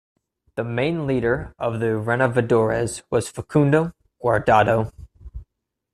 [0.55, 4.91] The main leader of the Renovadores was Facundo Guardado.